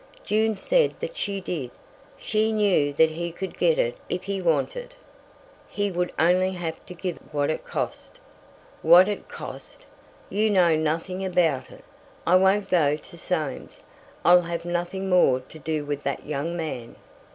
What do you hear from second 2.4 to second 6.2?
knew that he could get it if he wanted. He would